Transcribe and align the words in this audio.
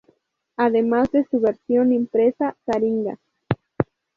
Además 0.57 1.11
de 1.11 1.27
su 1.29 1.39
versión 1.39 1.93
impresa, 1.93 2.57
Taringa! 2.65 3.19